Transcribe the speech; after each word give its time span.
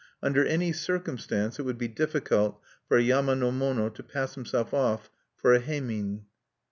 Under 0.23 0.43
any 0.43 0.73
circumstance 0.73 1.59
it 1.59 1.61
would 1.61 1.77
be 1.77 1.87
difficult 1.87 2.59
for 2.87 2.97
a 2.97 3.03
yama 3.03 3.35
no 3.35 3.51
mono 3.51 3.87
to 3.89 4.01
pass 4.01 4.33
himself 4.33 4.73
off 4.73 5.11
for 5.37 5.53
a 5.53 5.59
heimin. 5.59 6.21